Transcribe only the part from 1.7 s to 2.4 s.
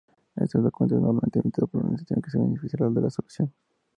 la organización que se